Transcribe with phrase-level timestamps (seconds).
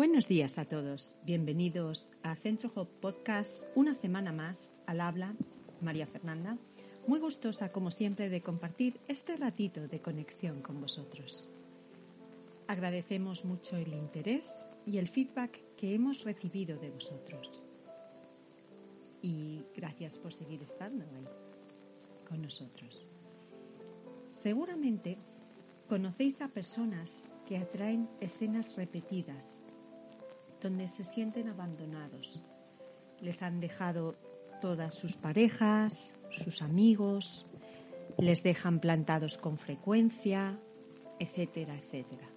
[0.00, 1.18] Buenos días a todos.
[1.24, 5.34] Bienvenidos a Centro Hop Podcast, una semana más al habla
[5.82, 6.56] María Fernanda.
[7.06, 11.50] Muy gustosa, como siempre, de compartir este ratito de conexión con vosotros.
[12.66, 17.62] Agradecemos mucho el interés y el feedback que hemos recibido de vosotros.
[19.20, 21.28] Y gracias por seguir estando ahí
[22.26, 23.06] con nosotros.
[24.30, 25.18] Seguramente
[25.90, 29.62] conocéis a personas que atraen escenas repetidas
[30.60, 32.40] donde se sienten abandonados.
[33.20, 34.16] Les han dejado
[34.60, 37.46] todas sus parejas, sus amigos,
[38.18, 40.58] les dejan plantados con frecuencia,
[41.18, 42.28] etcétera, etcétera.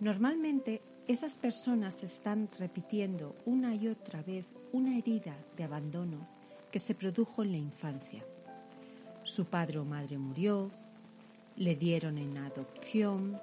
[0.00, 6.26] Normalmente esas personas están repitiendo una y otra vez una herida de abandono
[6.70, 8.24] que se produjo en la infancia.
[9.24, 10.70] Su padre o madre murió,
[11.56, 13.40] le dieron en adopción,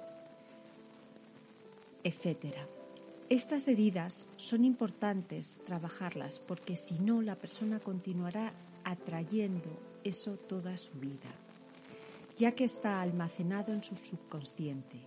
[2.02, 2.66] etcétera.
[3.28, 8.52] Estas heridas son importantes trabajarlas porque si no la persona continuará
[8.84, 9.68] atrayendo
[10.04, 11.34] eso toda su vida,
[12.38, 15.00] ya que está almacenado en su subconsciente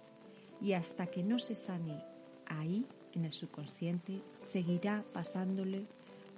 [0.61, 2.03] y hasta que no se sane
[2.45, 5.85] ahí, en el subconsciente, seguirá pasándole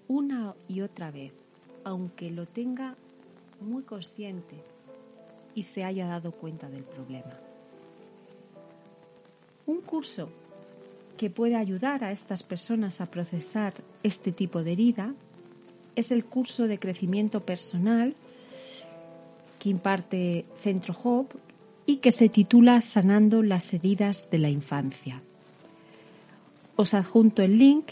[0.07, 1.33] una y otra vez,
[1.83, 2.95] aunque lo tenga
[3.59, 4.55] muy consciente
[5.55, 7.39] y se haya dado cuenta del problema.
[9.65, 10.29] Un curso
[11.21, 15.13] que puede ayudar a estas personas a procesar este tipo de herida
[15.95, 18.15] es el curso de crecimiento personal
[19.59, 21.37] que imparte Centro Hope
[21.85, 25.21] y que se titula Sanando las heridas de la infancia.
[26.75, 27.91] Os adjunto el link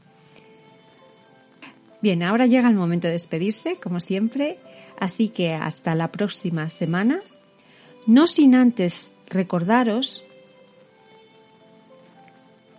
[2.01, 4.57] Bien, ahora llega el momento de despedirse, como siempre,
[4.99, 7.21] así que hasta la próxima semana.
[8.07, 10.23] No sin antes recordaros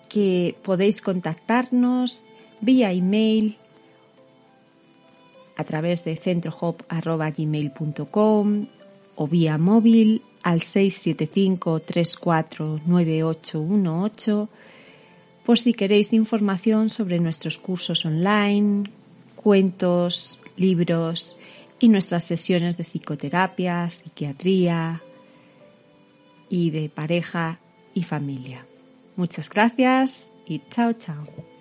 [0.09, 2.25] que podéis contactarnos
[2.61, 3.57] vía email
[5.57, 8.67] a través de centrohop.gmail.com
[9.15, 14.49] o vía móvil al 675 349818
[15.45, 18.85] por si queréis información sobre nuestros cursos online,
[19.43, 21.37] cuentos, libros
[21.81, 25.03] y nuestras sesiones de psicoterapia, psiquiatría
[26.49, 27.59] y de pareja
[27.95, 28.67] y familia.
[29.17, 31.52] Muchas gracias y chao chao.